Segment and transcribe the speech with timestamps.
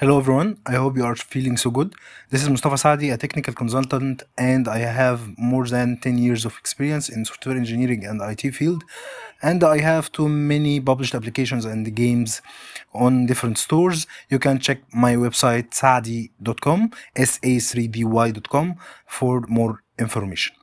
[0.00, 1.92] Hello everyone, I hope you are feeling so good.
[2.30, 6.56] This is Mustafa Saadi, a technical consultant, and I have more than 10 years of
[6.56, 8.84] experience in software engineering and IT field.
[9.42, 12.42] And I have too many published applications and games
[12.94, 14.06] on different stores.
[14.30, 20.54] You can check my website saadi.com, sa3dy.com for more information.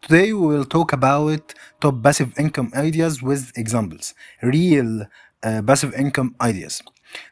[0.00, 5.06] Today we will talk about top passive income ideas with examples, real
[5.42, 6.80] uh, passive income ideas.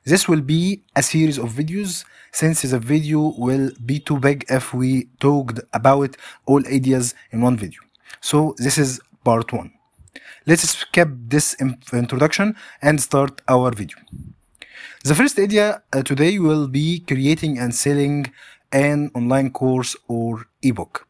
[0.04, 4.72] This will be a series of videos since the video will be too big if
[4.72, 6.16] we talked about
[6.46, 7.80] all ideas in one video.
[8.20, 9.72] So this is part one.
[10.46, 11.56] Let's skip this
[11.92, 13.98] introduction and start our video.
[15.04, 18.32] The first idea uh, today will be creating and selling
[18.72, 21.06] an online course or ebook.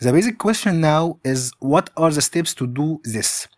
[0.00, 3.48] The basic question now is what are the steps to do this?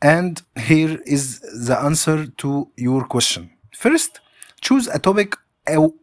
[0.00, 3.50] And here is the answer to your question.
[3.74, 4.20] First,
[4.60, 5.34] choose a topic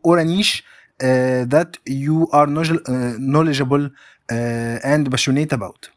[0.03, 0.63] or a niche
[1.01, 5.89] uh, that you are uh, knowledgeable uh, and passionate about.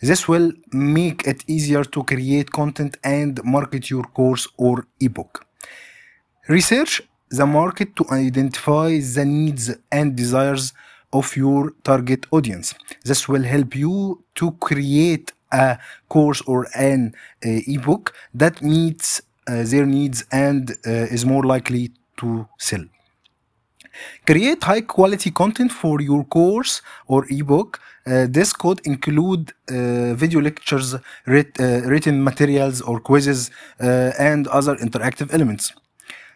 [0.00, 5.44] This will make it easier to create content and market your course or ebook.
[6.48, 10.72] Research the market to identify the needs and desires
[11.12, 12.74] of your target audience.
[13.04, 17.14] This will help you to create a course or an
[17.44, 22.84] uh, ebook that meets uh, their needs and uh, is more likely to sell.
[24.26, 27.80] Create high quality content for your course or ebook.
[28.06, 34.76] Uh, this could include uh, video lectures, writ- uh, written materials, or quizzes, and other
[34.76, 35.72] interactive elements.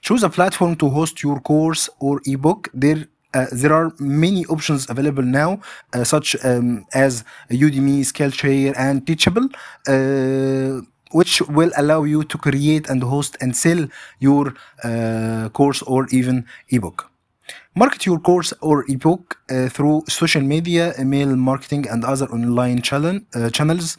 [0.02, 2.68] Choose a platform to host your course or ebook.
[2.74, 3.06] There,
[3.52, 5.60] there are many options available now,
[5.92, 9.48] uh, such um, as Udemy, Skillshare, and Teachable,
[9.86, 10.80] uh,
[11.12, 13.86] which will allow you to create and host and sell
[14.18, 17.10] your uh, course or even ebook.
[17.74, 23.20] Market your course or ebook uh, through social media, email marketing, and other online channel,
[23.34, 23.96] uh, channels.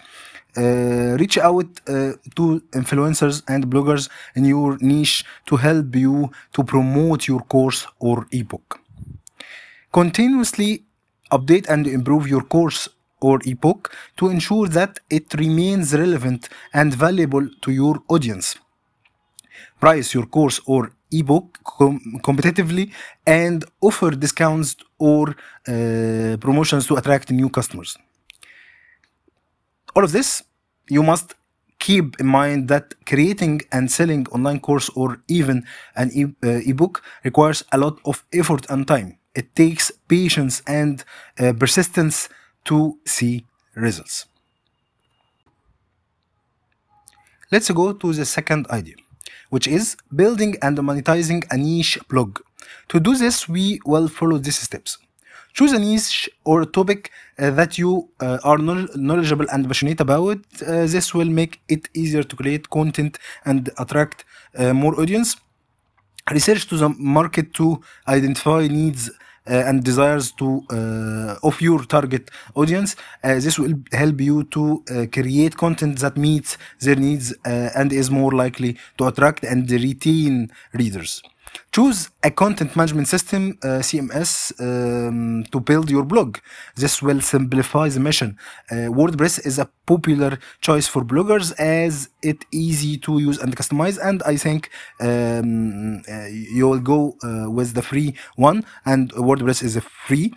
[0.58, 6.64] Uh, reach out uh, to influencers and bloggers in your niche to help you to
[6.64, 8.80] promote your course or ebook.
[9.92, 10.84] Continuously
[11.32, 12.90] update and improve your course
[13.22, 18.56] or ebook to ensure that it remains relevant and valuable to your audience.
[19.80, 22.92] Price your course or ebook com- competitively
[23.26, 27.98] and offer discounts or uh, promotions to attract new customers.
[29.96, 30.44] All of this
[30.90, 31.34] you must
[31.80, 35.66] keep in mind that creating and selling online course or even
[35.96, 41.04] an e- uh, ebook requires a lot of effort and time it takes patience and
[41.40, 42.30] uh, persistence
[42.66, 44.26] to see results
[47.50, 48.96] Let's go to the second idea,
[49.50, 52.40] which is building and monetizing a niche blog.
[52.90, 54.98] To do this, we will follow these steps.
[55.54, 57.10] Choose a niche or topic
[57.40, 60.40] uh, that you uh, are knowledgeable and passionate about.
[60.62, 64.26] Uh, this will make it easier to create content and attract
[64.58, 65.38] uh, more audience
[66.30, 69.10] research to the market to identify needs
[69.48, 75.06] and desires to uh, of your target audience uh, this will help you to uh,
[75.12, 80.52] create content that meets their needs uh, and is more likely to attract and retain
[80.74, 81.22] readers
[81.78, 84.32] choose a content management system uh, cms
[84.68, 86.30] um, to build your blog.
[86.82, 88.30] This will simplify the mission.
[88.72, 90.32] Uh, wordpress is a popular
[90.68, 91.94] choice for bloggers as
[92.30, 94.62] it easy to use and customize and i think
[95.08, 96.28] um, uh,
[96.58, 98.10] you will go uh, with the free
[98.48, 98.58] one
[98.92, 100.28] and wordpress is a free.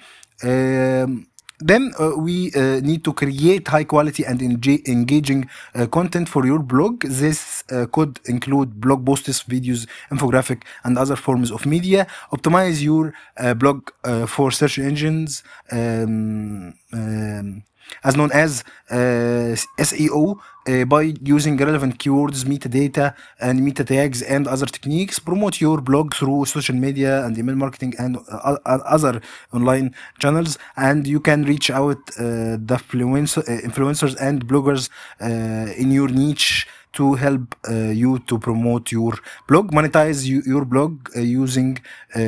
[0.51, 1.11] Um,
[1.61, 6.47] then uh, we uh, need to create high quality and enga- engaging uh, content for
[6.47, 7.03] your blog.
[7.03, 12.07] This uh, could include blog posts videos infographic and other forms of media.
[12.33, 17.63] Optimize your uh, blog uh, for search engines um, um,
[18.05, 24.47] as known as uh, SEO uh, by using relevant keywords, metadata, and meta tags and
[24.47, 25.19] other techniques.
[25.19, 29.21] Promote your blog through social media and email marketing and uh, other
[29.53, 30.59] online channels.
[30.77, 34.89] And you can reach out the influencer, influencers and bloggers
[35.21, 39.13] in your niche to help uh, you to promote your
[39.49, 41.79] blog monetize you, your blog uh, using
[42.15, 42.21] uh,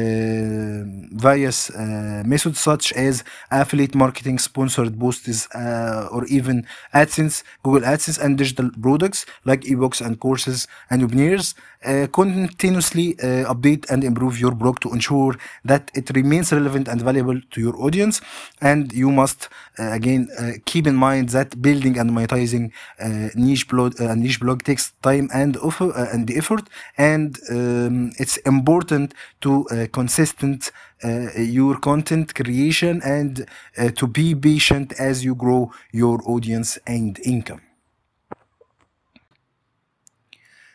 [1.28, 8.18] various uh, methods such as affiliate marketing sponsored posts uh, or even adsense google adsense
[8.22, 14.38] and digital products like ebooks and courses and webinars uh, continuously uh, update and improve
[14.38, 18.20] your blog to ensure that it remains relevant and valuable to your audience.
[18.60, 19.48] And you must
[19.78, 24.62] uh, again uh, keep in mind that building and monetizing uh, niche blog niche blog
[24.62, 26.68] takes time and uh, and effort.
[26.96, 30.70] And um, it's important to consistent
[31.36, 33.44] your content creation and
[33.96, 37.60] to be patient as you grow your audience and income.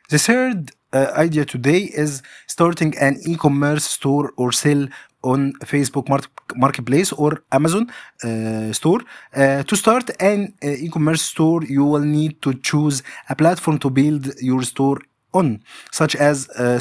[0.10, 4.88] The third uh, idea today is starting an e-commerce store or sell
[5.24, 7.92] on Facebook Mar- Marketplace or Amazon
[8.24, 9.02] uh, store.
[9.36, 13.90] Uh, to start an uh, e-commerce store, you will need to choose a platform to
[13.90, 15.00] build your store
[15.34, 16.80] on, such as uh, uh,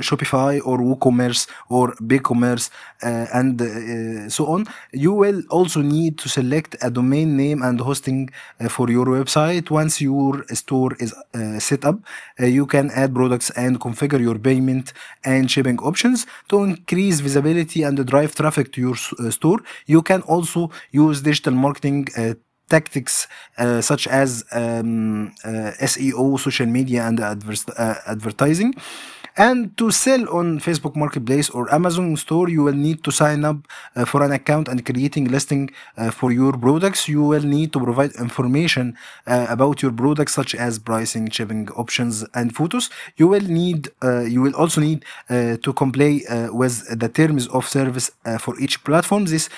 [0.00, 2.70] Shopify or WooCommerce or BigCommerce
[3.02, 4.66] uh, and uh, so on.
[4.92, 8.30] You will also need to select a domain name and hosting
[8.60, 9.70] uh, for your website.
[9.70, 11.14] Once your store is
[11.58, 11.98] set up,
[12.38, 14.92] you can add products and configure your payment
[15.24, 18.96] and shipping options to increase visibility and drive traffic to your
[19.30, 19.60] store.
[19.86, 22.08] You can also use digital marketing
[22.68, 23.26] tactics
[23.58, 28.74] uh, such as um, uh, SEO, social media, and advers- uh, advertising.
[29.36, 33.58] And to sell on Facebook Marketplace or Amazon store, you will need to sign up
[33.94, 37.08] uh, for an account and creating listing uh, for your products.
[37.08, 38.96] You will need to provide information
[39.26, 42.90] uh, about your products such as pricing, shipping options, and photos.
[43.16, 47.46] You will need, uh, you will also need uh, to comply uh, with the terms
[47.48, 48.10] of service
[48.40, 49.24] for each platform.
[49.26, 49.48] These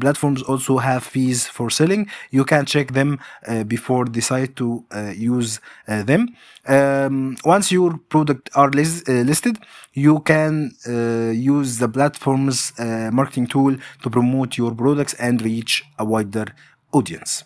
[0.00, 2.08] platforms also have fees for selling.
[2.30, 3.18] You can check them
[3.66, 4.84] before decide to
[5.16, 6.36] use them.
[6.66, 9.58] Um, once your product are listed listed,
[9.92, 15.84] you can uh, use the platform's uh, marketing tool to promote your products and reach
[15.98, 16.46] a wider
[16.92, 17.44] audience.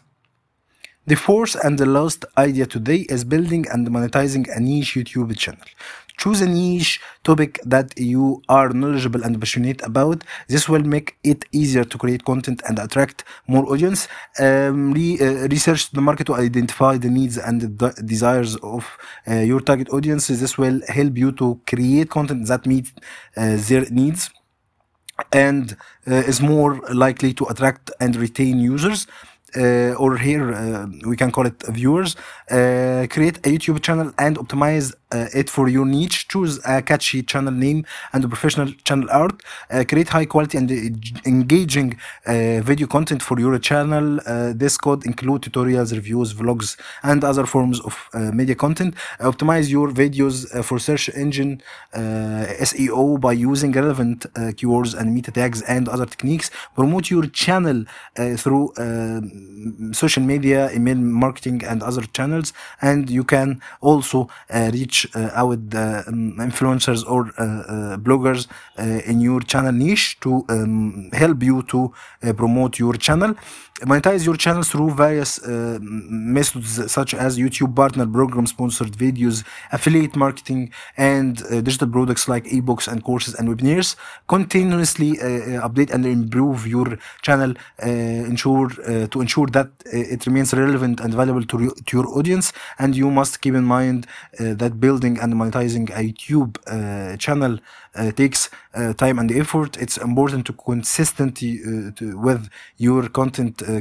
[1.07, 5.67] The fourth and the last idea today is building and monetizing a niche YouTube channel.
[6.25, 10.25] Choose a niche topic that you are knowledgeable and passionate about.
[10.49, 14.09] This will make it easier to create content and attract more audience.
[14.41, 18.83] Um, re- uh, research the market to identify the needs and the de- desires of
[19.29, 20.29] uh, your target audience.
[20.29, 22.91] This will help you to create content that meets
[23.37, 24.31] uh, their needs
[25.31, 25.77] and
[26.07, 29.07] uh, is more likely to attract and retain users.
[29.57, 32.17] Uh, or here uh, we can call it viewers.
[32.51, 34.93] Uh, create a YouTube channel and optimize
[35.41, 36.29] it for your niche.
[36.29, 39.43] Choose a catchy channel name and professional channel art.
[39.71, 40.75] Uh, create high quality and uh,
[41.27, 41.97] engaging
[42.27, 44.21] uh, video content for your channel.
[44.27, 48.95] Uh, this could include tutorials, reviews, vlogs, and other forms of uh, media content.
[49.21, 51.61] optimize your videos uh, for search engine
[51.95, 56.51] uh, SEO by using relevant uh, keywords and meta tags and other techniques.
[56.75, 57.85] Promote your channel
[58.19, 59.21] uh, through uh,
[59.93, 62.53] social media, email marketing, and other channels.
[62.81, 64.71] And you can also uh,
[65.05, 68.47] reach uh, out the um, influencers or uh, uh, bloggers
[69.07, 71.93] in your channel niche to um, help you to
[72.37, 73.35] promote your channel.
[73.83, 80.15] Monetize your channel through various uh, methods such as YouTube partner program, sponsored videos, affiliate
[80.17, 83.97] marketing, and uh, digital products like ebooks and courses and webinars.
[84.29, 88.69] Continuously uh, update and improve your channel, ensure
[89.13, 92.53] to ensure that it remains relevant and valuable to, your- to your audience.
[92.79, 94.07] And you must keep in mind
[94.39, 97.59] that building and monetizing a YouTube uh, channel
[97.95, 99.77] uh, takes uh, time and effort.
[99.79, 103.81] It's important to consistently uh, to, with your content uh,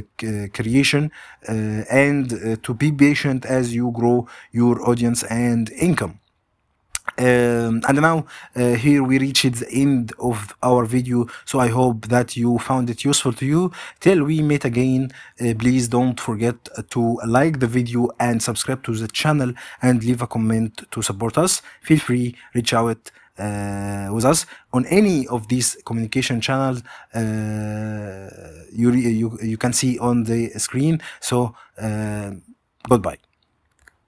[0.52, 1.10] creation
[1.46, 6.18] and to be patient as you grow your audience and income.
[7.16, 8.26] Um, and now
[8.56, 12.90] uh, here we reached the end of our video so i hope that you found
[12.90, 13.70] it useful to you.
[14.00, 16.56] Till we meet again uh, please don't forget
[16.90, 21.38] to like the video and subscribe to the channel and leave a comment to support
[21.38, 21.62] us.
[21.82, 26.82] Feel free reach out uh, with us on any of these communication channels
[27.14, 28.28] uh,
[28.72, 31.00] you, you you can see on the screen.
[31.20, 32.32] So uh,
[32.88, 33.18] goodbye